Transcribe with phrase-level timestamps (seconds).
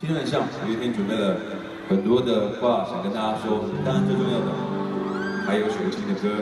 [0.00, 1.34] 今天晚上五月天准备了
[1.88, 4.46] 很多的话想跟大家说，当然最重要的
[5.44, 6.38] 还有首新的歌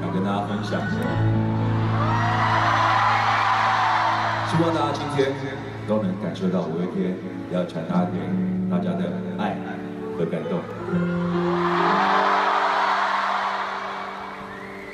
[0.00, 0.80] 想跟大家分享。
[4.48, 5.34] 希望大家今天
[5.86, 7.14] 都能感受到五月天
[7.52, 8.18] 要传达给
[8.70, 9.04] 大家的
[9.38, 9.54] 爱
[10.16, 10.58] 和感动。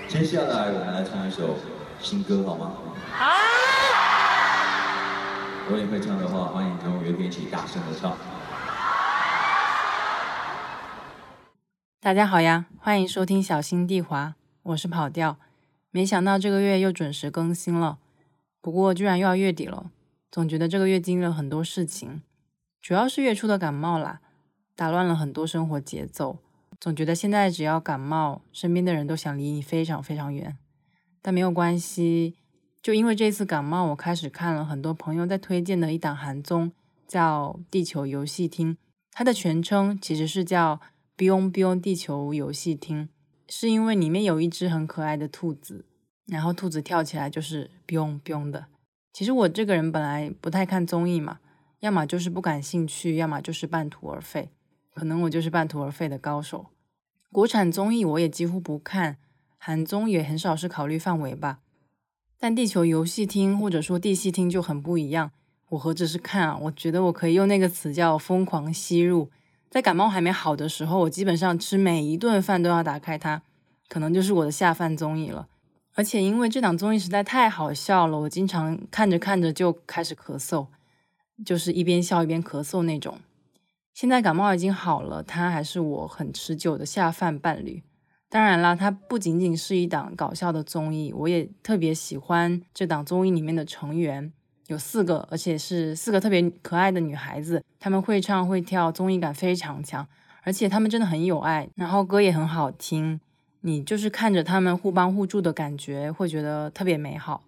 [0.08, 1.54] 接下来我们来唱一首
[2.00, 2.72] 新歌好吗？
[3.12, 3.47] 好
[5.68, 8.16] 如果你会唱的话，欢迎跟五月天一起大声的唱。
[12.00, 15.36] 大家好呀，欢迎收听小心地滑，我是跑调。
[15.90, 17.98] 没想到这个月又准时更新了，
[18.62, 19.90] 不过居然又要月底了，
[20.30, 22.23] 总觉得这个月经历了很多事情，
[22.80, 24.20] 主要是月初的感冒啦，
[24.74, 26.38] 打乱了很多生活节奏。
[26.80, 30.56] 总觉得现在只要感冒，身边的人都想离你非常非常远，
[31.20, 32.37] 但没有关系。
[32.80, 36.73] 就因为这次感冒，我开始看了很多朋友在推荐的一档韩综，
[37.06, 38.74] 叫《地球游戏厅》，
[39.12, 40.77] 它的全称其实是叫
[41.16, 43.04] 《Bion Bion 地球游戏厅》，
[43.49, 45.84] 是因为里面有一只很可爱的兔子，
[46.26, 48.66] 然后兔子跳起来就是 Bion Bion 的。
[49.12, 51.40] 其实我这个人本来不太看综艺嘛，
[51.80, 54.51] 要么就是不感兴趣，要么就是半途而废，
[54.95, 56.66] 可能我就是半途而废的高手。
[57.32, 59.18] 国产综艺我也几乎不看，
[59.59, 61.59] 韩综也很少是考虑范围吧。
[62.40, 65.32] 但地球游戏厅或者说地戏厅就很不一样，
[65.70, 69.31] 我何止是看啊，我觉得我可以用那个词叫疯狂吸入。
[69.69, 73.42] 在感冒还没好的时候，我基本上吃每一顿饭都要打开它，
[73.88, 75.48] 可能就是我的下饭综艺了。
[75.94, 80.69] 而且因为这档综艺实在太好笑了，我经常看着看着就开始咳嗽，
[81.44, 83.19] 就是一边笑一边咳嗽那种。
[83.92, 87.82] 现在感冒已经好了，它还是我很持久的下饭伴侣。
[88.31, 94.31] 当然啦，它不仅仅是一档搞笑的综艺，我也特别喜欢这档综艺里面的成员，
[94.66, 100.06] 有四个，而且是四个特别可爱的女孩子，她们会唱会跳，综艺感非常强，
[100.43, 103.19] 而且她们真的很有爱，然后歌也很好听，
[103.62, 107.45] 你就是看着她们互帮互助的感觉，会觉得特别美好，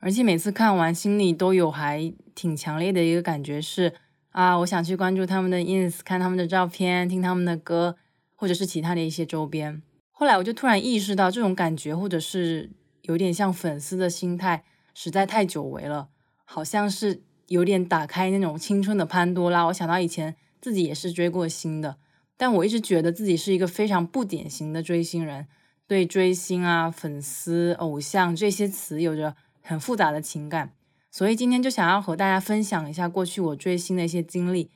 [0.00, 3.94] 而且每次看完心里都有还挺强烈的一个感觉是
[4.32, 7.96] 啊，我想去关注他们的 ins，看他们的照片，听他们的歌，
[8.36, 9.80] 或者是其他的一些周边。
[10.20, 12.68] 后来我就突然意识到，这种感觉或者是
[13.04, 16.10] 有点像粉丝的心态，实在太久违了，
[16.44, 19.64] 好像是有点打开那种青春的潘多拉。
[19.64, 21.96] 我想到以前自己也是追过星的，
[22.36, 25.46] 但我一直觉得自己是一个非常不典型的追星人，
[25.86, 30.74] 对追星啊、粉丝、偶像这些词有着很复杂的情感。
[31.10, 34.70] 所以今天就想要和大家分享一下过去我追星的一些经历，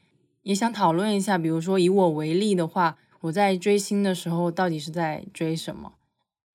[0.45, 2.97] 也想讨论一下，比如说以我为例的话。
[3.25, 5.95] 我在追星的时候到底是在追什么？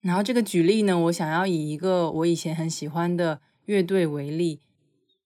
[0.02, 4.60] 然后这个举例呢，我想要以一个我以前很喜欢的乐队为例，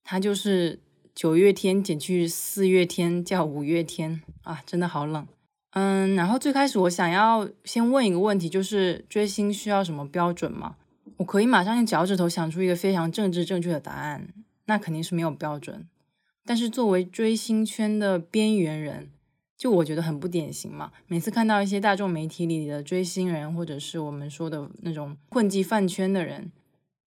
[0.03, 0.79] 它就是
[1.13, 5.27] 九月天减去四月天叫五月天啊，真的好冷。
[5.71, 10.77] 嗯，然后最开始我想要先问一个问题，就是追星需要什么标准吗？
[11.17, 14.29] 我可以马上用脚趾头想出一个非常政治正确的答案，
[14.65, 15.87] 那肯定是没有标准。
[16.45, 19.09] 但是作为追星圈的边缘人。
[19.55, 26.51] 就我觉得很不典型嘛，每次看到一些大众媒体里的追星人，或者是我们说的那种混迹饭圈的人，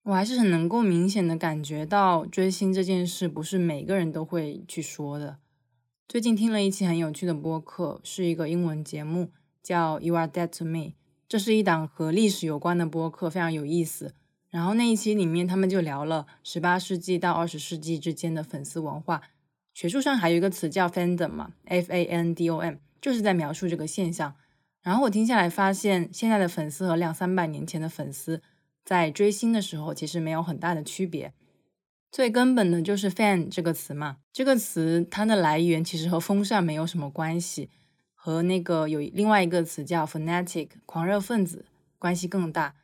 [0.04, 5.38] 我还是很能够明显的感觉到追星这件事不是每个人都会去说的。
[6.08, 9.30] 最近听了一期很有趣的播客，是一个英文节目，
[9.62, 10.92] 叫 You Are Dead to Me，
[11.28, 14.14] 这是一档和历史有关的播客，非常有意思。
[14.48, 19.20] 然后那一期里面他们就聊了十八世纪到二十世纪之间的粉丝文化。
[19.76, 24.34] 学术上还有一个词叫 fandom 嘛，f a n d o m，就是在描述这个现象。
[24.80, 28.40] 然后我听下来发现，现在的粉丝和两三百年前的粉丝
[28.86, 31.34] 在追星的时候其实没有很大的区别。
[32.10, 37.68] 最根本的就是 fan 这个词嘛，这个词它的来源其实和风扇没有什么关系，
[38.14, 41.66] 和那个有另外一个词叫 fanatic 狂热分子
[41.98, 42.76] 关系更大。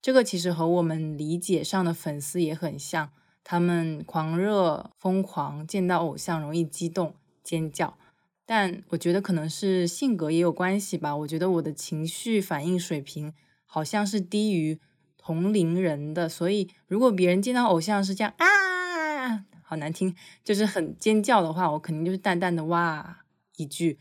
[0.00, 3.10] 这个其实和我们理解上的粉丝也很像。
[3.50, 7.96] 他们狂热、疯狂，见到偶像容易激动、尖叫，
[8.44, 11.16] 但我觉得可能是性格也有关系吧。
[11.16, 13.32] 我觉得我的情绪反应水平
[13.64, 14.78] 好像是低于
[15.16, 23.24] 同龄人的，所以如果别人见到偶像是这样啊，好难听，就是很尖叫的话，我肯定就是淡淡的哇
[23.56, 23.98] 一句，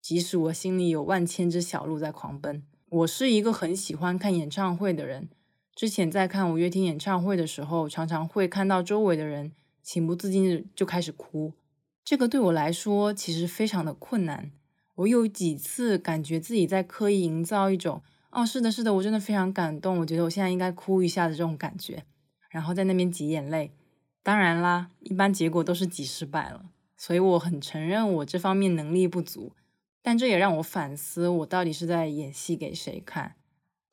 [0.00, 2.62] 即使我心里有万千只小鹿在狂奔。
[2.90, 5.28] 我是一个很喜欢看演唱会的人。
[5.78, 11.52] 之前在看五月天演唱会的时候，常常会看到周围的人情不自禁的就开始哭。
[12.04, 14.50] 这个对我来说其实非常的困难。
[14.96, 18.02] 我有几次感觉自己在刻意营造一种
[18.32, 22.02] “哦，是的，是的，我真的非常感动，我觉得我现在应该哭一下”的这种感觉，
[22.50, 23.70] 然后在那边挤眼泪。
[24.24, 26.70] 当然啦，一般结果都是挤失败了。
[26.96, 29.52] 所以我很承认我这方面能力不足。
[30.02, 33.36] 但这也让我反思，我到底是在演戏给谁看？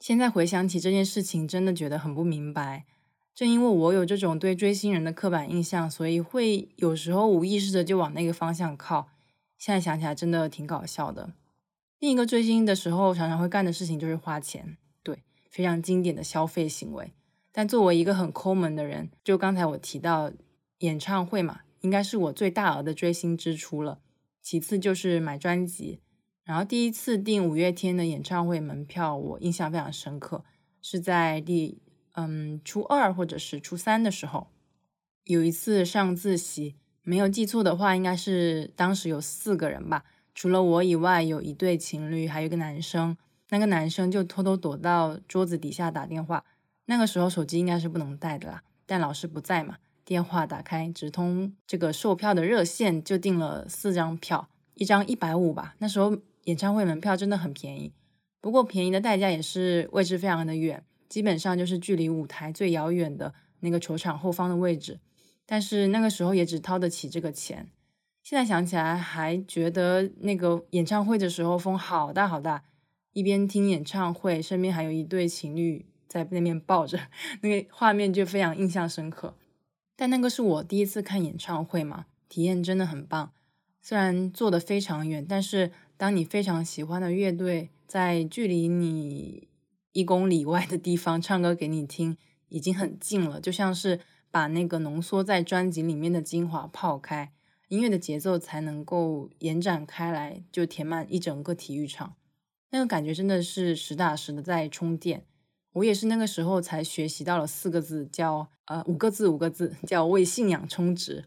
[0.06, 2.86] 现在回想起这件事情，真的觉得很不明白。
[3.34, 9.10] 正因为我有这种对追星人的刻板印象，所以会有时候无意识的就往那个方向靠。
[9.58, 11.34] 现在想起来，真的挺搞笑的。
[11.98, 17.12] 另一个追星的时候常常会干的事情就是花钱，对，非常经典的消费行为。
[17.52, 20.32] 但作为一个很抠门的人，就刚才我提到
[20.82, 23.98] 演唱会嘛，应该是我最大额的追星支出了。
[24.44, 26.02] 其次就是买专辑，
[26.46, 30.46] 然后第一次订五月天的演唱会门票，我印象非常深刻，
[30.82, 31.80] 是在第
[32.14, 34.48] 嗯初二或者是初三的时候，
[35.24, 40.06] 有一次上自习，没有记错的话，应该是当时有四个人吧，
[40.36, 43.18] 除了我以外，有一对情侣，还有一个男生，
[43.50, 46.46] 那个男生就偷偷躲到桌子底下打电话，
[46.86, 49.78] 那个时候手机应该是不能带的啦，但老师不在嘛。
[50.06, 55.74] 电话打开，直通这个售票的热线，就订了四张票，一张一百五吧。
[55.80, 56.16] 那时候
[56.46, 57.94] 演唱会门票真的很便宜，
[58.42, 65.00] 不过便宜的代价也是位置非常的远，基本上就是距离舞台最遥远的那个球场后方的位置。
[65.46, 67.70] 但是那个时候也只掏得起这个钱。
[68.24, 72.64] 现在想起来还觉得那个演唱会的时候风好大好大，
[73.14, 77.00] 一边听演唱会，身边还有一对情侣在那边抱着，
[77.42, 79.38] 那个画面就非常印象深刻。
[79.96, 83.32] 但那个是我第一次看演唱会嘛，体验真的很棒。
[83.82, 89.48] 虽然坐得非常远，但是当你非常喜欢的乐队在距离你
[89.94, 92.18] 一公里外的地方唱歌给你听，
[92.50, 97.32] 已经很近了，就像是把那个浓缩在专辑里面的精华泡开，
[97.70, 102.16] 音乐的节奏才能够延展开来，就填满一整个体育场。
[102.72, 105.26] 那个感觉真的是实打实的在充电。
[105.72, 111.24] 我也是那个时候才学习到了四个字，叫呃五个字五个字，叫为信仰充值。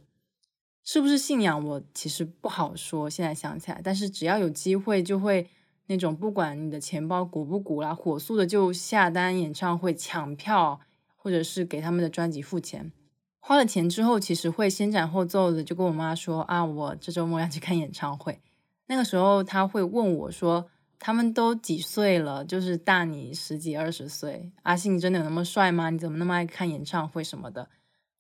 [0.91, 1.63] 是不是信仰？
[1.63, 3.11] 我其实不好说。
[3.11, 5.47] 现在想起来，但是只要有机会，就会
[5.89, 10.81] 那种不管你的钱包鼓不鼓啦，火速的就下单演唱会抢票，
[11.15, 12.91] 或者是给他们的专辑付钱。
[13.39, 18.41] 花了钱之后，其实会先斩后奏的就跟我妈说啊，我这周末要去看演唱会。
[18.87, 20.71] 那个时候他会问我说。
[21.01, 22.45] 他们都几岁了？
[22.45, 24.51] 就是大你十几二十岁。
[24.65, 25.91] 阿信，你真的有那么帅吗？
[25.91, 27.69] 你怎么那么爱看演唱会什么的？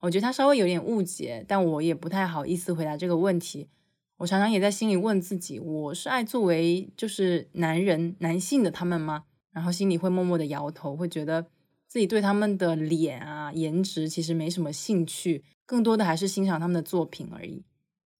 [0.00, 3.68] 我觉得他稍微有点误解，但我也不太好意思回答这个问题。
[4.18, 9.24] 我常常也在心里问自己：我是爱作为就是男人男性的他们吗？
[9.52, 11.46] 然后心里会默默的摇头，会觉得
[11.86, 17.64] 自己对他们的脸啊、颜值其实没什么兴趣，更多的还是欣赏他们的作品而已。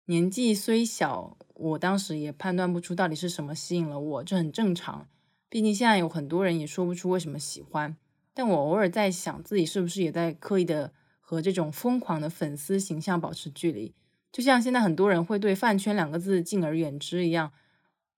[0.06, 1.36] 年纪虽小。
[1.60, 5.08] 我当时也判断不出到底是什么吸引了我，这很正常。
[5.48, 7.96] 毕竟现在有很多人也说不出为什么喜欢。
[8.32, 10.92] 但我偶尔在想，自己是不是也在刻意的
[11.28, 13.92] 和这种疯狂的粉丝形象保持距离？
[14.32, 17.52] 就像现在很多人会对“饭圈”两个字敬而远之一样。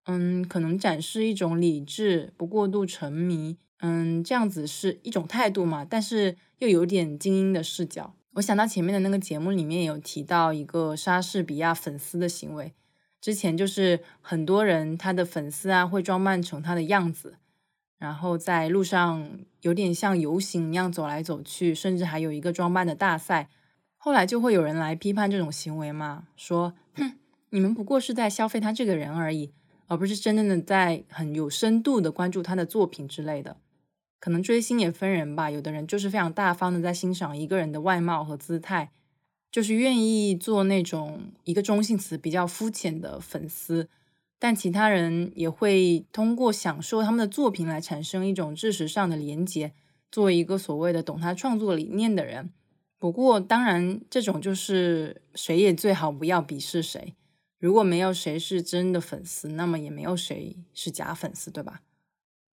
[0.04, 3.58] 嗯，可能展示一种理智，不过度沉迷。
[3.80, 5.84] 嗯，这样子是一种态度嘛？
[5.84, 8.14] 但是又有点精英的视角。
[8.34, 12.72] 我想到前面的那个节目里面有提到一个莎士比亚粉丝的行为。
[13.20, 17.38] 之前就是很多人他的粉丝啊会装扮成他的样子，
[18.00, 19.31] 然后在路上
[19.61, 23.49] 有点像游行一样走来走去，甚至还有一个装扮的大赛。
[23.99, 27.12] 后来就会有人来批判这种行为嘛，说哼，
[27.50, 29.52] 你们不过是在消费他这个人而已，
[29.87, 33.58] 而不是真正的在很有深度的关注他的作品之类的。
[34.19, 38.91] 可能追星也分人吧，有的人就是非常大方的在欣赏一个人的外貌和姿态。
[39.53, 43.89] 就是愿意做那种一个中性词比较肤浅的粉丝，
[44.41, 49.73] 但其他人也会通过享受他们的作品来产生一种知识上的连接，
[50.11, 52.51] 作为一个所谓的懂他创作理念的人。
[52.99, 57.15] 不过，当然这种就是谁也最好不要鄙视谁。
[57.59, 61.82] 如果没有谁是真的粉丝，那么也没有谁是假粉丝，对吧？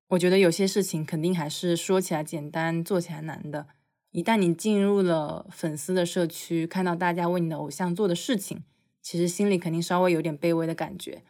[0.10, 3.68] 我觉得有些事情肯定还是说起来简单，做起来难的。
[4.12, 8.63] 一旦你进入了粉丝的社区，看到大家为你的偶像做的事情，
[9.01, 11.22] 其实心里肯定稍微有点卑微的感觉。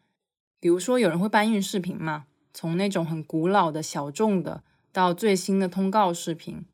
[0.66, 6.66] 比如说，有人会搬运视频嘛，从那种很古老的小众的到最新的通告视频；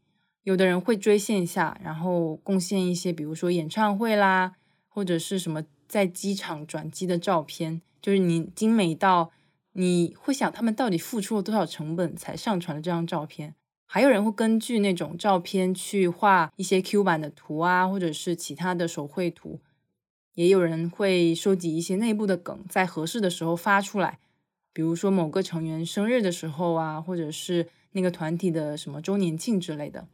[0.43, 4.53] 有的人会追线下，然后贡献一些，比如说演唱会啦，
[4.88, 9.31] 或者是什么在机场转机的照片，就是你精美到
[9.74, 13.55] 你会想他们到底付出了多少成本才上传了这张照片。
[13.86, 19.60] 还有人会根据那种照片去画一些 Q 版的图啊，或者是其他的手绘图。
[20.34, 24.20] 也有人会收集一些内部的梗，在合适的时候发出来，
[24.72, 30.08] 比如说某个成员生日的时候啊，或者是那个团体的什么周年庆之类的。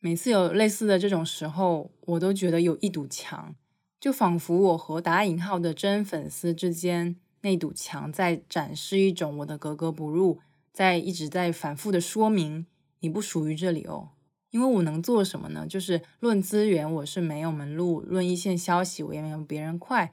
[0.00, 3.54] 每次有类似的这种时候，我都觉得有一堵墙，
[3.98, 10.38] 就仿佛我和打引号的真粉丝之间那堵墙在展示一种我的格格不入，
[10.72, 12.66] 在一直在反复的说明
[13.00, 14.10] 你不属于这里哦。
[14.50, 15.66] 因为我能做什么呢？
[15.66, 20.08] 就是论资源，我是没有门路；论一线消息，我也没有别人快；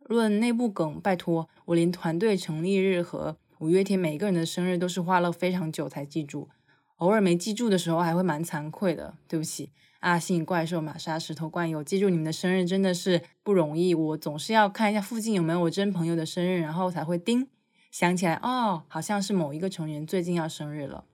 [0.00, 6.48] 论内部梗，拜托，我连团队成立日和五月天每个人的生日都是花了非常久才记住，
[6.96, 9.14] 偶尔没记住的时候还会蛮惭愧的。
[9.28, 13.94] 对不起，阿信、怪兽、玛莎、石头、怪友，记住你们的生日真的是不容易。
[13.94, 17.46] 我总是要看一下附近有没有我真朋友的生日，然后才会叮
[17.90, 21.04] 想起来，哦，好像是某一个成员最近要生日了。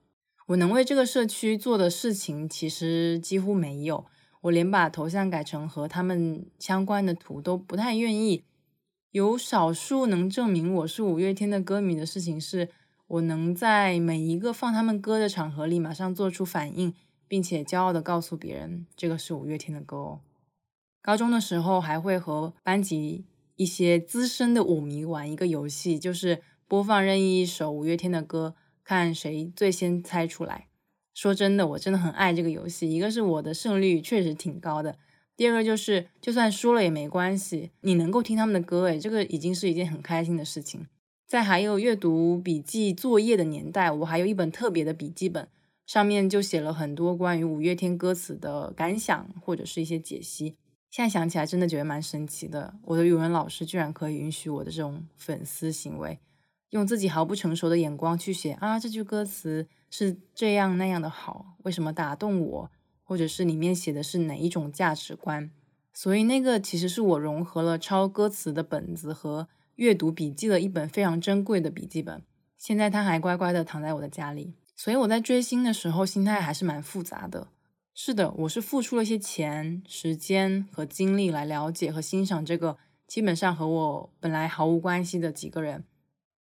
[0.53, 4.05] 我能为这个社区做的事情其实几乎没有，
[4.41, 8.43] 我连把头像改成和他们相关的图都不太愿意。
[9.11, 12.69] 有少数能证明我是五月天的歌迷的事情，是
[13.07, 16.93] 我能在每一个放他们歌的场合里马上做出反应，
[17.27, 20.19] 并且骄傲的告诉别人这个是五月天的歌哦。
[21.01, 28.53] 高中的时候还会和班级一些资深的舞迷玩一个游戏，就是播放任意一首五月天的歌。
[28.83, 30.67] 看谁最先猜出来。
[31.13, 32.91] 说真的，我真的很爱这个游戏。
[32.91, 34.97] 一个是我的胜率确实挺高的，
[35.37, 40.87] 第二个就是就算输了也没关系，你能够听他们的歌，诶，这个已经是一件很开心的事情。
[41.27, 45.47] 在还有阅读笔记作业的年代，我还有一本特别的笔记本，
[45.85, 50.55] 上面就写了很多关于五月天歌词的感想或者是一些解析。
[50.89, 52.75] 现在想起来，真的觉得蛮神奇的。
[52.83, 56.19] 我的语文老师居然可以允许我的这种粉丝行为。
[56.73, 62.71] 用自己毫不成熟的眼光去写啊，这句歌词是这样那样的好，为什么打动我？
[63.03, 65.51] 或者是里面写的是哪一种价值观？
[65.93, 72.23] 所以那个其实是我融合了抄歌词的本子和阅读笔记的一本非常珍贵的笔记本。
[72.57, 74.55] 现在它还乖乖的躺在我的家里。
[74.75, 77.49] 所以我在追星的时候心态还是蛮复杂的。
[77.93, 85.83] 是的，我是付出了一些钱、时间和精力来了解和欣赏这个基本上和我本来毫无关系的几个人。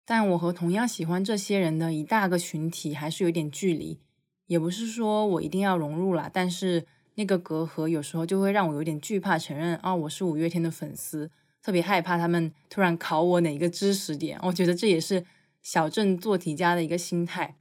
[0.08, 3.98] 但我和同样喜欢这些人的一大个群体还是有点距离，
[4.46, 6.86] 也不是说我一定要融入啦，但是
[7.16, 11.28] 那个隔阂有时候就会让我有点惧怕承认啊，我是五月天的粉丝，
[11.60, 14.38] 特别害怕他们突然考我哪一个知识点。
[14.42, 15.26] 我觉得这也是
[15.60, 17.56] 小镇做题家的一个心态。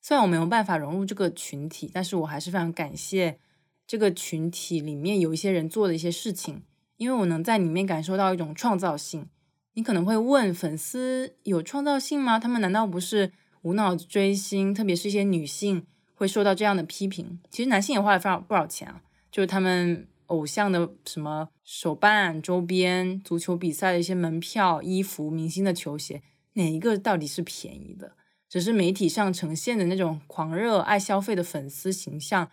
[0.00, 3.38] 虽然我没有办法融入这个群体，但是我还是非常感谢
[3.86, 6.62] 这个群体里面有一些人做的一些事情，
[6.98, 9.26] 因为我能在里面感受到一种创造性。
[9.74, 12.38] 你可能会问，粉丝有创造性吗？
[12.38, 14.74] 他们难道不是无脑追星？
[14.74, 17.40] 特别是一些女性会受到这样的批评。
[17.50, 19.00] 其实男性也花了非常不少钱啊，
[19.30, 26.22] 就是他们偶像的什么手办、周边、足球比赛的一些门票、衣服、明星的球鞋，
[26.54, 28.16] 哪一个到底是便宜的？
[28.48, 32.50] 只是媒体上呈现的那种狂热爱消费的粉丝形象，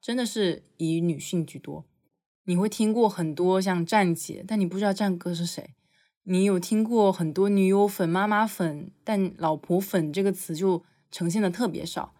[0.00, 1.84] 真的是以女性居多。
[2.44, 5.74] 你会听过很多像站姐，但你不知道站哥是谁。
[6.24, 12.14] 你有听过很多女友粉、妈妈粉，但老婆粉这个词就呈现的特别少，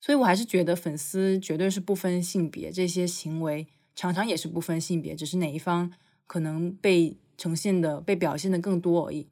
[0.00, 5.92] 所以我还是觉得粉丝绝对是不分性别，这些行为常常也是不分性别，只是哪一方
[6.26, 9.28] 可能被呈现的、被表现的更多而已。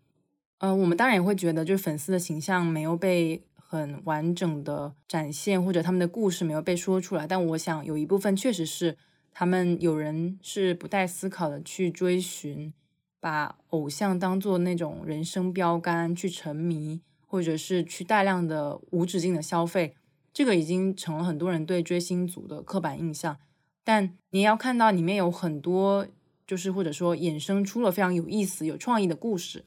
[0.59, 7.26] 呃，我们当然也会觉得，就是粉丝的形象没有被很完整的展现，或者他们的故事没有被说出来。
[7.26, 8.99] 但我想有一部分确实是
[9.33, 12.75] 他们有人是不带思考的去追寻。
[13.21, 19.95] 把偶像当做那种人生标杆去沉迷，或者是去大量的无止境的消费，
[20.33, 23.37] 这个已经成了很多人对追星族的刻板印象。
[23.85, 26.07] 但你要看到里面有很多，
[26.47, 29.65] 就是或者说衍生出了非常有意思、有创意的故事。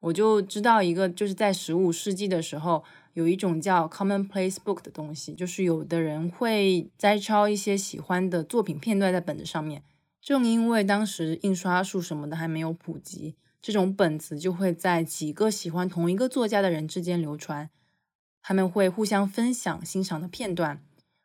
[0.00, 9.82] 我就知道一个，就是在十五世纪的时候，有一种叫 commonplace book 的东西，就是有的人会摘抄一些喜欢的作品片段在本子上面。
[10.22, 17.70] 正因为当时印刷术什么的还没有普及，这种本子就会在几个喜欢同一个作家的人之间流传，
[18.42, 20.82] 他们会互相分享欣赏的片段。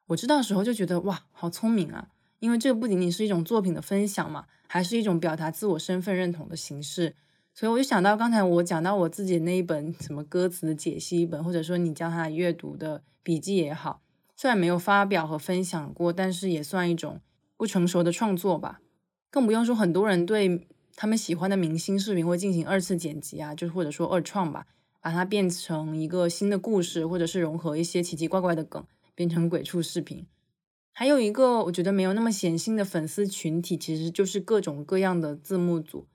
[0.08, 2.10] 我知道时候就觉得哇，好聪明啊！
[2.40, 7.16] 因为这不仅仅是一种作品的分享嘛，还是一种表达自我身份认同的形式。
[7.54, 14.02] 所以我就想到刚才我讲到我自己那一本什么歌词解析一本，或者说你教他阅读的笔记也好，
[14.36, 17.20] 虽然没有发表和分享过，但是也算一种
[17.58, 18.82] 不成熟的创作吧。
[19.36, 20.65] 更不用说，很多人对
[20.96, 24.65] 他们喜欢的明星视频会进行二次剪辑啊，就是或者说二创吧，
[25.01, 28.82] 把它变成一个新的故事，或者是融合一些奇奇怪怪的梗，
[29.13, 30.25] 变成鬼畜视频。
[30.94, 36.08] 还有一个我觉得没有那么显性的粉丝群体，其实就是各种各样的字幕组。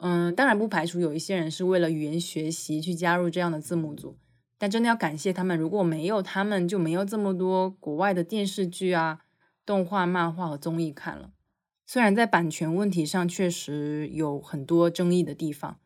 [0.00, 4.16] 嗯，当然不排除有一些人是为了语言学习去加入这样的字幕组，
[4.56, 9.20] 但真的要感谢他们，如果没有他们，就没有这么多国外的电视剧啊、
[9.66, 11.32] 动画、漫画和综艺看了。
[11.86, 15.78] 虽然在版权问题上确实有很多争议的地方。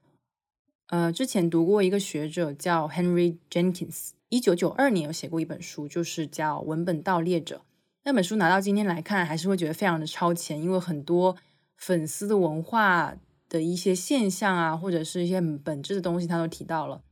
[0.86, 7.56] 呃，之前读过一个学者叫 Henry Jenkins，一九九二年有写过一本书，就是叫《文本盗猎者》。
[8.04, 11.36] 那本书拿到今天来看，还是会觉得非常的超前，因为很多
[11.76, 13.14] 粉丝的文化
[13.50, 17.02] 的一些现象啊，或者是一些很本质的东西，他都提到了。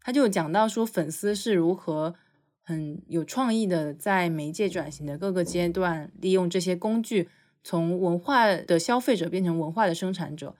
[0.00, 2.16] 他就讲到说，粉丝是如何
[2.60, 7.28] 很有创意的，在媒介转型的各个阶段，利用这些工具。
[7.64, 10.54] 从文化的消费者变成文化的生产者，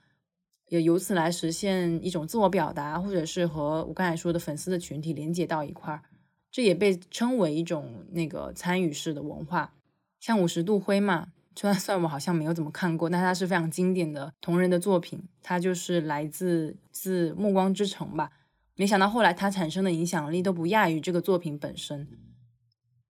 [0.69, 6.03] 也由此来实现一种自我表达，或者是和我刚才说的粉丝的群体连接到一块儿，
[6.51, 9.75] 这也被称为一种那个参与式的文化。
[10.21, 18.31] 像五十度灰嘛，虽然 算我好像没有怎么看过，但它是非常经典的同人的作品，它就是来自自暮光之城吧。
[18.77, 22.09] 没想到后来它产生的影响力都不亚于这个作品本身。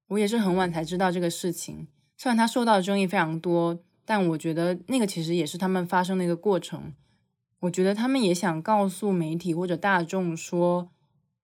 [0.09, 1.87] 我也是很晚才知道这个事情。
[2.23, 6.93] 虽然他受到的争议非常多，但我觉得那个其实也是他们发生的一个过程。
[7.59, 10.89] 我觉得他们也想告诉媒体或者大众说，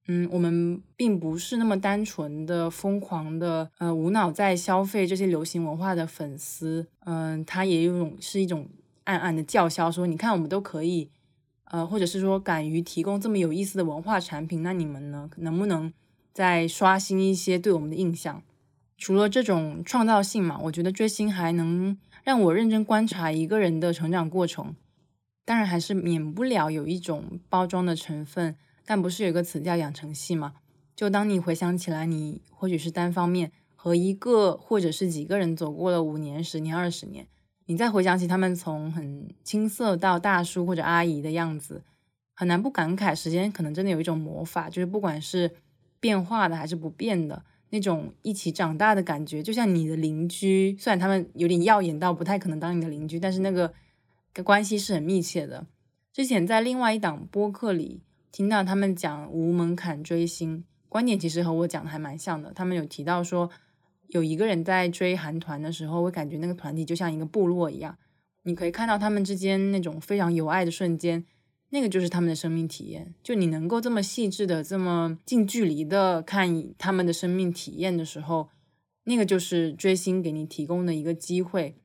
[0.07, 6.87] 嗯，我们并不是那么单纯的疯狂的，呃，无脑在消费这些流行文化的粉丝。
[7.01, 8.69] 嗯，他也有种是一种
[9.03, 11.11] 暗暗的叫嚣，说你看我们都可以，
[11.65, 15.93] 呃，或者是说敢于提供这么有意思的文化产品，那你们呢，能不能
[16.33, 18.41] 再刷新一些对我们的印象？
[18.99, 24.75] 除了这种创造性嘛，我觉得追星还能让我认真观察一个人的成长过程。
[25.45, 28.57] 当然，还是免不了有一种包装的成分。
[28.85, 30.55] 但不是有个词叫养成系吗？
[30.97, 37.29] 就当你回想起来，你或许是单方面和一个或者是几个人走过了五年、十年、二十年，
[37.67, 41.83] 你再回想起他们从很青涩到大叔或者阿姨的样子，
[42.35, 45.51] 很难不感慨，时间可能真的有一种魔法，就是不管是
[46.01, 47.45] 变化的还是不变的。
[47.71, 53.73] 那种一起长大的感觉，就像你的邻居，虽然他们有点耀眼到不太可能当你的邻居，但是那个
[54.43, 55.67] 关系是很密切的。
[56.13, 58.01] 之前在另外一档播客里
[58.33, 62.53] 听到他们讲无门槛追星，观点其实和我讲的还蛮像的。
[62.53, 63.51] 他们有提到说，
[64.09, 67.97] 有一个人在追韩团的时候，会感觉那个团体就像一个部落一样，
[68.45, 71.25] 你可以看到他们之间那种非常有爱的瞬间。
[71.71, 78.49] 那个就是他们的生命体验，就你能够这么细致的、这么近距离的看他们的生命体验的时候，
[79.05, 81.77] 那个就是追星给你提供的一个机会。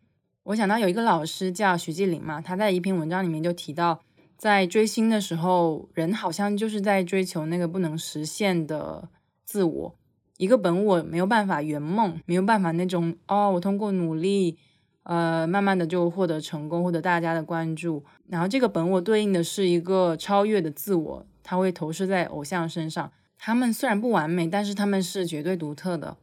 [0.43, 4.01] 我想到有一个老师叫徐继林嘛，他在一篇文章里面就提到，
[4.37, 9.09] 在追星的时候，人好像就是在追求那个不能实现的
[9.43, 9.95] 自我，
[10.37, 14.57] 一个本我没有办法圆梦，没有办法那种哦，我通过努力。
[15.03, 18.03] 呃，慢慢的就获得成功，获得大家的关注。
[18.29, 23.11] 然后这个本我对应的是一个超越的自我，它会投射在偶像身上。
[23.37, 26.15] 他们虽然不完美，但是他们是绝对独特的。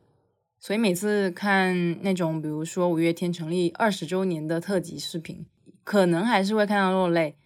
[0.59, 5.45] 所以每次看那种，比如说五月天成立二十周年的特辑视频，
[5.85, 7.37] 可能还是会看到落泪。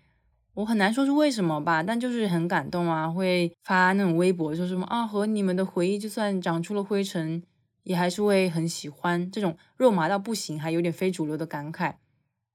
[0.54, 7.42] 我很难说是为什么吧，但就是很感动啊，会发那种微博说什么啊，和你们的回忆就算长出了灰尘。
[7.84, 11.94] 也还是会很喜欢这种肉麻到不行，还有点非主流的感慨，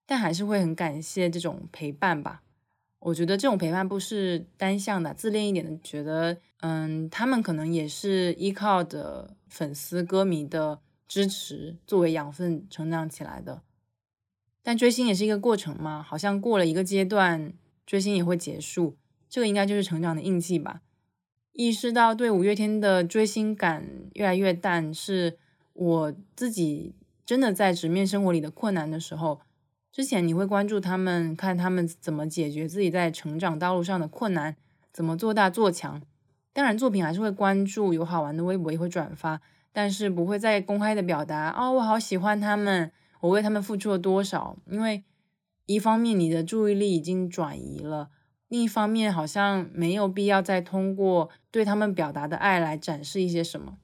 [0.06, 2.44] 但还是会很感谢这种陪伴吧。
[3.00, 13.62] 我觉得这种陪伴不是单向的，自恋一点的觉得，嗯，他们可能也是依靠着粉丝歌迷的支持作为养分成长起来的。
[14.62, 17.54] 但追星也是一个过程嘛，好像过了一个阶段，
[17.86, 18.98] 追星也会结束，
[19.30, 20.82] 这个应该就是成长的印记吧。
[21.60, 25.38] 意识到对五月天的追星感越来越淡，是
[25.74, 26.96] 我自己
[27.26, 29.42] 真的在直面生活里的困难的时候。
[29.92, 34.56] 之前你会关注他们，看他们怎么解决自己在成长道路上的困难，
[34.94, 36.02] 怎么做大做强。
[36.54, 39.42] 当然，作品还是会关注，有好玩的微博也会转发，
[39.74, 41.50] 但是不会再公开的表达。
[41.50, 44.56] 哦，我好喜欢他们，我为他们付出了多少？
[44.72, 45.04] 因为
[45.66, 48.12] 一方面你的注意力已经转移了。
[48.50, 53.78] 另一方面，好像没有必要再通过对他们表达的爱来展示一些什么。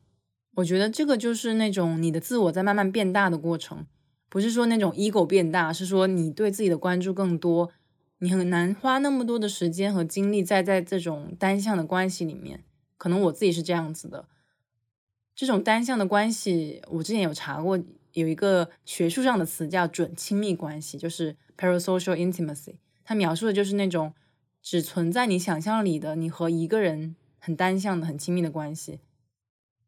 [0.55, 3.85] 我觉得这个就是那种你的自我在慢慢变大的过程，
[4.27, 7.71] 不是说那种 ego 变大，是说你对自己的关注更多，
[8.17, 12.63] 你很难花那么多的时间和精力在在这种单向的关系里面。
[12.97, 14.27] 可能我自己是这样子的，
[15.35, 17.77] 这种单向的关系，我之前有查过，
[18.13, 24.11] 有一个学术上的词叫准亲密关系，就是 parasocial intimacy，它描述的就是那种。
[24.65, 28.99] 只存在你想象里的你和一个人很单向的很亲密的关系，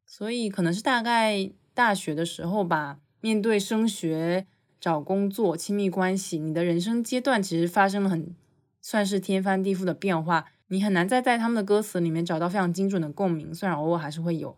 [0.06, 4.46] 所以可能是大概大学的时候吧，面对升学、
[4.80, 8.36] 找工作、亲密关系，你的人生阶段其实发生了很
[8.80, 14.56] 算是天翻地覆的变化，你很难再在他们的歌词里面找到非常精准的共鸣，虽然偶尔还是会有，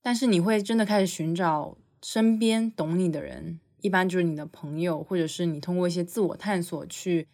[0.00, 7.28] 但是你会真的开始寻找身边懂你的人，一般就是你的朋友，或者是你通过一些自我探索去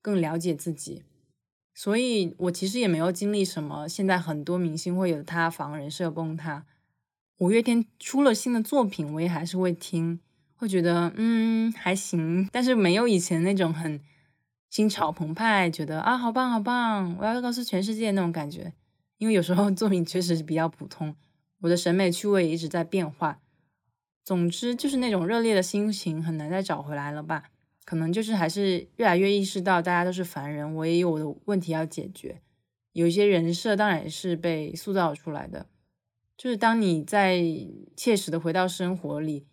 [0.00, 1.02] 更了解自己。
[1.82, 6.66] 所以我其实也没有经历什么，现在很多明星会有塌房、人设崩塌。
[7.38, 10.20] 五月天出了新的作品，我也还是会听，
[10.56, 13.98] 会觉得嗯还行，但是没有以前那种很
[14.68, 18.74] 心潮澎湃，觉得啊好棒好棒，我要告诉全世界那种感觉。
[19.16, 21.16] 因为有时候作品确实是比较普通，
[21.62, 23.40] 我的审美趣味一直在变化。
[24.22, 27.44] 总之就是那种热烈的心情很难再找回来了吧？
[27.90, 32.40] 可能就是还是越来越意识到大家都是凡人，我也有我的问题要解决。
[32.92, 35.66] 有一些人设当然是被塑造出来的。
[36.38, 37.42] 就是当你在
[37.96, 39.44] 切实的回到生活里，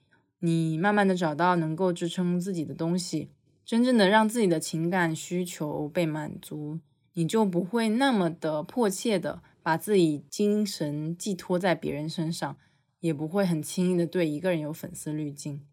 [0.41, 3.31] 你慢慢的找到能够支撑自己的东西，
[3.65, 6.79] 真正的让自己的情感需求被满足，
[7.13, 12.55] 你就不会那么的迫切的把自己精神寄托在别人身上，
[12.99, 15.63] 也不会很轻易的对一个人有粉丝滤镜。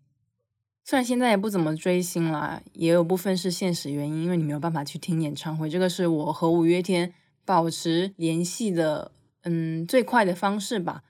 [0.85, 9.11] 虽然现在也不怎么追星了，也有部分是现实原因，因为你没有办法去听演唱会，这个是我和五月天保持联系的。
[9.47, 11.03] 嗯，最快的方式吧。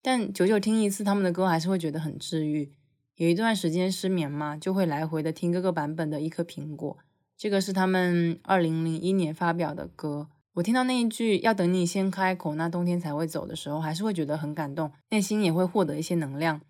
[0.00, 2.72] 但久久听一次他们的歌，还是会觉得很治愈。
[3.16, 6.96] 有一段时间失眠嘛，就会来回的听各个版本的一颗苹果。
[7.36, 10.28] 这个是他们二零零一年发表的歌。
[10.54, 16.60] 我听到那一句“要等你先开口，那冬天才会走”的时候，还是会觉得很感动，内心也会获得一些能量。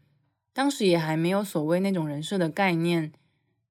[0.59, 3.13] 当时也还没有所谓那种人设的概念，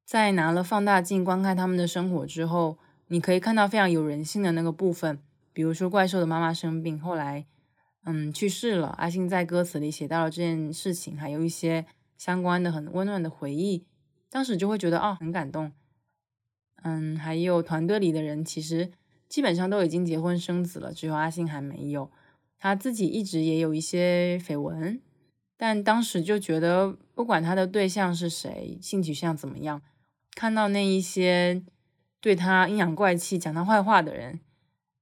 [0.06, 5.19] 在拿了放大镜观看他们的生活之后，你可以看到非常有人性的那个部分。
[5.52, 7.45] 比如说，怪兽的妈妈生病，后来，
[8.06, 8.95] 嗯，去世了。
[8.97, 11.86] 阿信在歌词里写到了这件事情，还有一些
[12.17, 13.84] 相关的很温暖的回忆，
[14.30, 15.73] 当时就会觉得哦，很感动。
[16.84, 18.89] 嗯，还有团队里的人，其实
[19.28, 22.10] 基本上都已经结婚生子了，只有阿信还没有。
[22.58, 25.02] 他自己一直也有一些绯闻，
[25.57, 29.81] 但当时就觉得，不管他的对象是谁，性取向怎么样，
[30.35, 31.63] 看到那一些
[32.21, 34.39] 对他阴阳怪气、讲他坏话的人。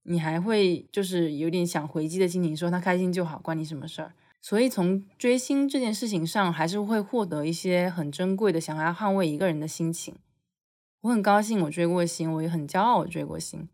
[0.08, 4.14] 你还会就是有点想回击的心情，说他开心就好，关你什么事儿？
[4.40, 10.14] 所以从追星这件事情上，还是会获得一些很珍贵的想要捍卫一个人的心情。
[11.02, 13.68] 我很高兴我追过星，我也很骄傲我追过星。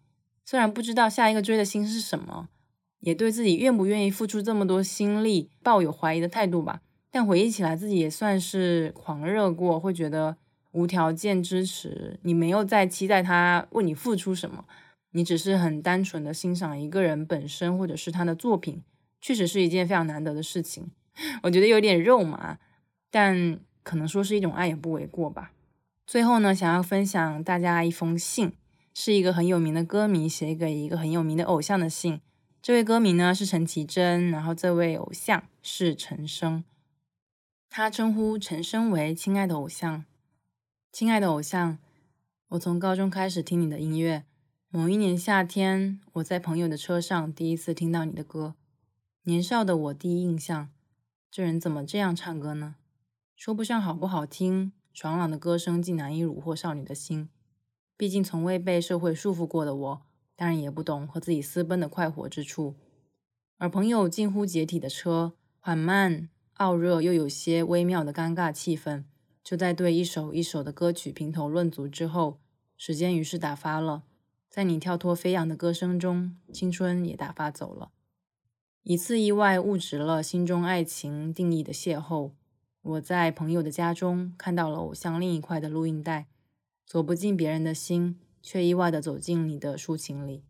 [0.45, 2.47] 虽然不知道下一个追的星是什么，
[3.01, 6.81] 也对自己愿不愿意付出这么多心力抱有怀疑的态度吧。
[7.11, 10.37] 但回忆起来，自己也算是狂热过，会觉得
[10.71, 14.63] 无条件支持你，没有再期待他为你付出什么。
[15.11, 18.81] 你只是很单纯的欣赏一个人本身，或者是他的作品，
[19.19, 20.89] 确实是一件非常难得的事情。
[21.43, 22.57] 我觉得有点肉麻，
[23.11, 25.51] 但可能说是一种爱也不为过吧。
[26.07, 28.53] 最后呢，想要分享大家一封信，
[28.93, 32.21] 是一个很有名的歌迷写给一个很有名的偶像的信。
[32.63, 36.63] 这位歌迷呢是陈绮贞，然后这位偶像是陈升，
[37.67, 40.05] 他称呼陈升为“亲爱的偶像”。
[40.93, 41.79] 亲爱的偶像，
[42.49, 44.25] 我从高中开始听你的音乐。
[44.69, 48.53] 某一年夏天，我在朋友的车上第一次听到你的歌。
[49.23, 50.69] 年少的我第一印象，
[51.31, 52.75] 这人怎么这样唱歌呢？
[53.35, 57.27] 说不上好不好听，爽朗的歌声竟难以虏获少女的心。
[57.97, 60.01] 毕竟从未被社会束缚过的我，
[60.41, 62.73] 当然也不懂和自己私奔的快活之处。
[63.59, 69.03] 而朋友近乎解体的车，缓慢、傲热又有些微妙的尴尬气氛，
[69.43, 72.39] 就在对一首一首的歌曲评头论足之后，
[72.75, 74.01] 时间于是打发了。
[74.49, 77.91] 在你跳脱飞扬的歌声中，青春也打发走了。
[78.81, 82.31] 一次意外误植了心中爱情定义的邂逅。
[82.81, 86.25] 我在朋友的家中看到了偶像另一块的录音带，
[86.87, 90.43] 走不进别人的心，却意外的走进你的抒情里。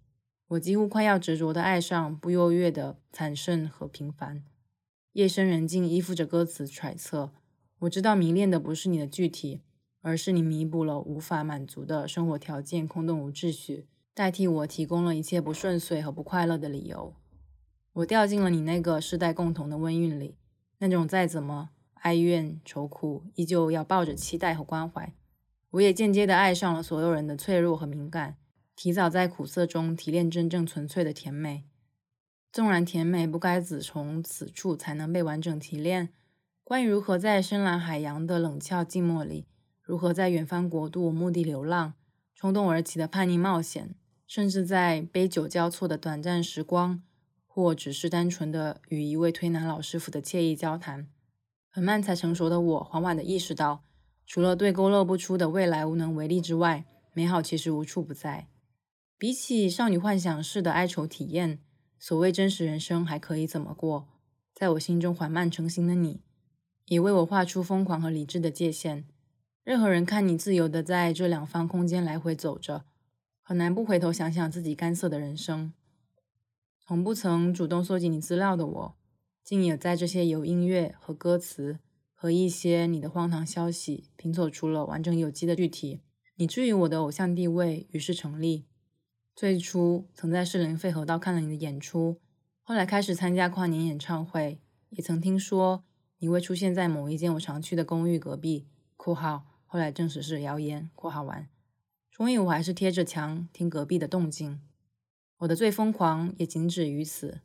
[0.49, 4.43] 我几乎快要执着的爱上不优越的惨胜和平凡。
[5.13, 7.31] 夜深人静，依附着歌词揣测。
[7.79, 9.61] 我知道迷恋的不是你的具体，
[10.01, 13.87] 而是你弥补了无法满足的生活条件，空洞无秩序。
[14.13, 17.15] 代替我提供了一切不顺遂和不快乐的理由，
[17.93, 20.35] 我掉进了你那个世代共同的温韵里，
[20.79, 25.13] 那种再怎么哀怨愁苦，依旧要抱着期待和关怀。
[25.71, 28.37] 我也间接的爱上了所有人的脆弱和敏感，
[28.75, 31.65] 提早在苦涩中提炼真正纯粹的甜美。
[32.51, 36.09] 纵然甜美不该只从此处才能被完整提炼，
[36.63, 39.47] 关于如何在深蓝海洋的冷峭静默里，
[39.81, 41.93] 如何在远方国度目的流浪，
[42.35, 43.95] 冲动而起的叛逆冒险。
[44.27, 47.03] 甚至在杯酒交错的短暂时光，
[47.45, 51.09] 或只是单纯的与一位推拿老师傅的惬意交谈，
[51.69, 53.83] 很慢才成熟的我，缓缓地意识到，
[54.33, 58.47] 除了对勾勒不出的未来无能为力之外，美好其实无处不在。
[59.17, 61.59] 比起少女幻想式的哀愁体验，
[61.99, 64.07] 所谓真实人生还可以怎么过？
[64.53, 66.21] 在我心中缓慢成型的你，
[66.85, 69.03] 也为我画出疯狂和理智的界限。
[69.65, 72.85] 任何人看你自由的在这两方空间来回走着，
[73.41, 75.73] 很难不回头想想自己干涩的人生。
[76.79, 78.95] 从不曾主动搜集你资料的我，
[79.43, 81.79] 竟也在这些有音乐和歌词
[82.21, 86.01] 和一些你的荒唐消息拼凑出了完整有机的具体。
[86.35, 88.67] 你至于我的偶像地位于是成立。
[89.35, 92.19] 最初曾在士林费河道看了你的演出，
[92.61, 94.59] 后来开始参加跨年演唱会，
[94.91, 95.83] 也曾听说
[96.19, 98.67] 你会出现在某一间我常去的公寓隔壁。
[98.95, 100.91] 括号后来证实是谣言。
[100.93, 101.49] 括号完，
[102.11, 104.61] 终于我还是贴着墙听隔壁的动静。
[105.39, 107.39] 我的最疯狂也仅止于此。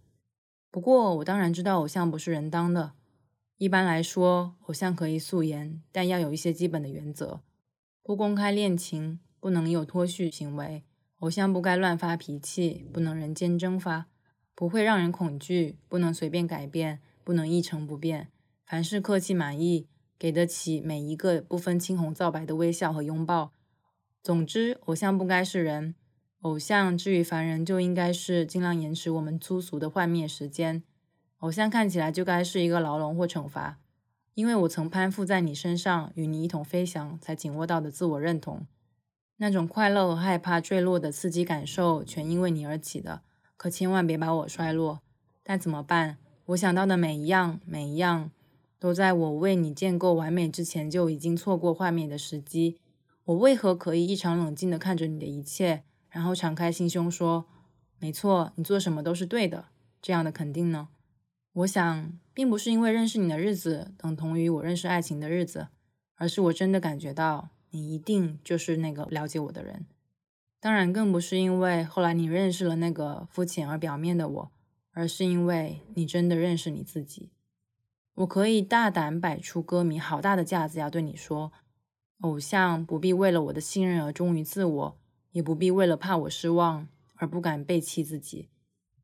[0.71, 2.93] 不过我当然知道偶像不是人当的。
[3.59, 7.41] 一般来说，偶像可以素颜，但要有一些基本的原则：
[8.03, 10.83] 不公开恋情，不能有脱序行为；
[11.21, 14.09] 偶像不该乱发脾气，不能人间蒸发；
[14.55, 18.27] 不会让人恐惧，不能随便改变，不能一成不变；
[18.67, 19.89] 凡事客气满意，
[20.19, 23.53] 给得起每一个不分青红皂白的微笑和拥抱。
[24.23, 25.95] 总之，偶像不该是人。
[26.43, 30.83] 偶像至于凡人，就应该是尽量延迟我们粗俗的幻灭时间。
[31.39, 33.79] 偶像看起来就该是一个牢笼或惩罚，
[34.35, 38.67] 因为我曾攀附在你身上，与你一同飞翔，才紧握到的自我认同，
[39.37, 43.23] 那种快乐和害怕坠落的刺激感受，全因为你而起的。
[43.57, 45.01] 可千万别把我摔落。
[45.43, 46.19] 但怎么办？
[46.47, 48.31] 我想到的每一样，每一样，
[48.79, 52.79] 都在我为你建构完美之前就已经错过幻灭的时机。
[53.25, 55.83] 我为何可以异常冷静地看着你的一切？
[56.11, 57.47] 然后敞开心胸说
[57.99, 59.67] ：“没错，你做什么都是对的。”
[60.01, 60.89] 这样的肯定呢？
[61.57, 65.69] 我想，并不是因为认识你的日子等同于我认识爱情的日子，
[66.17, 69.87] 而是我真的感觉到你一定就是那个了解我的人。
[70.61, 74.53] 当然，更不是因为后来你认识了那个肤浅而表面的我，
[74.91, 77.31] 而是因为你真的认识你自己。
[78.17, 81.53] 我可以大胆摆出歌迷好大的架子，要对你说：
[82.21, 84.99] 偶像不必为了我的信任而忠于自我。
[85.33, 88.49] 也不必为了怕我失望而不敢背弃自己，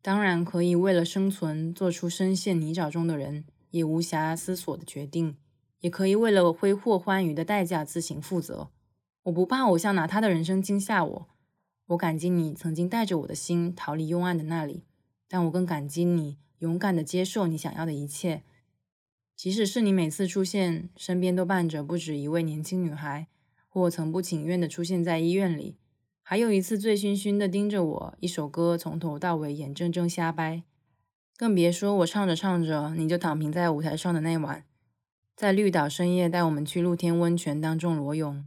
[0.02, 5.36] 当然可以为了生存做出深陷泥沼中的人也无暇思索的决定，
[5.78, 8.70] 也可以为了挥霍欢愉的代价自行负责。
[9.22, 11.28] 我不怕偶像拿他的人生惊吓我，
[11.86, 14.82] 我感激你曾经带着我的心逃离幽暗的那里，
[15.28, 18.42] 但我更感激你勇敢的接受你想要的一切，
[19.36, 23.28] 即使是你每次出现身边都伴着不止一位年轻女孩，
[23.68, 25.76] 或曾不情愿的出现在医院里。
[26.22, 30.62] 还有一次，醉醺醺的盯着我，一首歌从头到尾眼睁睁瞎掰，
[31.36, 34.64] 更别说我唱着唱着你就躺平在舞台上的那晚，
[35.36, 38.44] 在绿岛深夜带我们去露天温泉当众裸泳。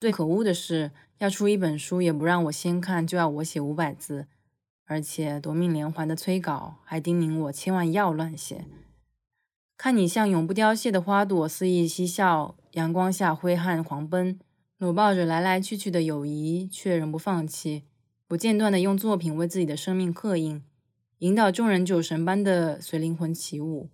[0.00, 4.26] 最可恶的是，要出一本书也不让我先看，就要我写五百字，
[4.86, 8.64] 而且夺命连环的催稿，还叮咛我千万要乱写。
[9.76, 14.40] 看你像永不凋谢的花朵，肆意嬉笑，阳光下挥汗狂奔。
[14.82, 17.84] 搂抱着来来去去的友谊，却仍不放弃，
[18.26, 20.60] 不间断的用作品为自己的生命刻印，
[21.18, 23.88] 引导众人酒神般的随灵魂起舞。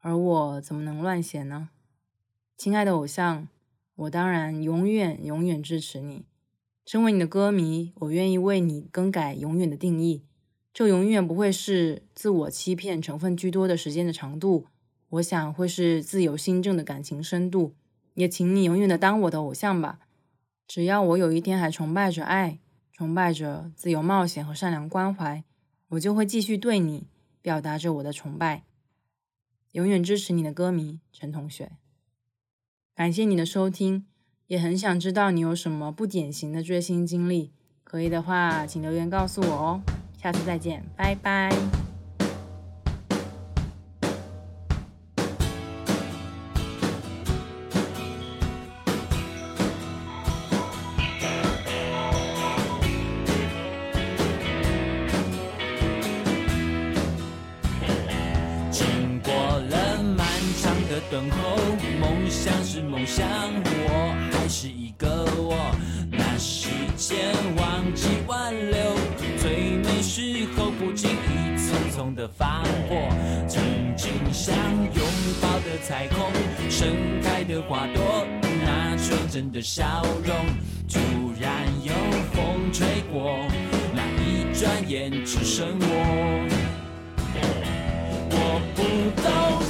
[0.00, 1.68] 而我怎么能乱写呢？
[2.56, 3.46] 亲爱的偶像，
[3.94, 6.24] 我当然永远永远支持你。
[6.84, 10.24] 身为你的歌迷，我愿意为你更改永远的定义。
[10.74, 14.66] 这永远不会是自我欺骗成分居多的时间的长度，
[15.10, 17.76] 我想会是自由新政的感情深度。
[18.14, 20.00] 也请你永远的当我的偶像吧。
[20.66, 22.58] 只要我有一天还崇拜着爱，
[22.92, 25.44] 崇拜着自由冒险和善良关怀，
[25.90, 27.06] 我就会继续对你
[27.40, 28.64] 表达着我的崇拜。
[29.72, 31.72] 永远支持你的歌迷陈同学，
[32.94, 34.06] 感谢你的收听，
[34.46, 37.52] 也很想知道你有什么不典型的追星经历，
[37.84, 39.82] 可以的话请留言告诉我哦。
[40.16, 41.85] 下次再见，拜拜。
[63.54, 65.56] 我还是一个我。
[66.10, 68.94] 那时间忘记挽留，
[69.38, 73.08] 最美时候不经意匆匆的放过。
[73.48, 73.62] 曾
[73.96, 75.04] 经想拥
[75.40, 76.30] 抱的彩虹，
[76.70, 76.88] 盛
[77.22, 78.26] 开的花朵，
[78.64, 80.34] 那纯真的笑容，
[80.88, 80.98] 突
[81.40, 81.92] 然有
[82.32, 83.38] 风吹过，
[83.94, 85.86] 那一转眼只剩我。
[85.86, 86.65] 我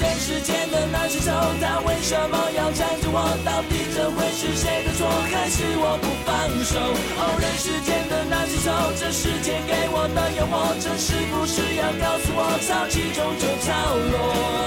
[0.00, 3.18] 人世间的那些愁，他为什么要缠着我？
[3.44, 6.78] 到底这会是谁的错，还是我不放手？
[7.16, 13.72] 哦，人世间的那些愁，这世界给我的诱惑，这是不是要告诉我，潮起终究潮
[14.12, 14.66] 落？